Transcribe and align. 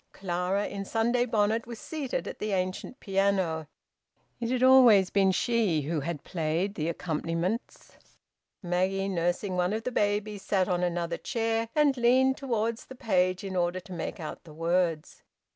Clara, 0.13 0.65
in 0.65 0.83
Sunday 0.83 1.25
bonnet, 1.27 1.67
was 1.67 1.77
seated 1.77 2.27
at 2.27 2.39
the 2.39 2.53
ancient 2.53 2.99
piano; 2.99 3.67
it 4.39 4.49
had 4.49 4.63
always 4.63 5.11
been 5.11 5.31
she 5.31 5.83
who 5.83 5.99
had 5.99 6.23
played 6.23 6.73
the 6.73 6.89
accompaniments. 6.89 7.97
Maggie, 8.63 9.07
nursing 9.07 9.55
one 9.57 9.73
of 9.73 9.83
the 9.83 9.91
babies, 9.91 10.41
sat 10.41 10.67
on 10.67 10.81
another 10.81 11.17
chair, 11.19 11.69
and 11.75 11.97
leaned 11.97 12.35
towards 12.35 12.85
the 12.85 12.95
page 12.95 13.43
in 13.43 13.55
order 13.55 13.79
to 13.79 13.93
make 13.93 14.19
out 14.19 14.43
the 14.43 14.55
words. 14.55 15.21